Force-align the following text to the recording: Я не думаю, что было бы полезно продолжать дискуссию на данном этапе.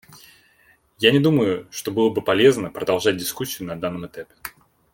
Я 0.97 1.11
не 1.11 1.19
думаю, 1.19 1.67
что 1.69 1.91
было 1.91 2.09
бы 2.09 2.23
полезно 2.23 2.71
продолжать 2.71 3.17
дискуссию 3.17 3.67
на 3.67 3.79
данном 3.79 4.07
этапе. 4.07 4.33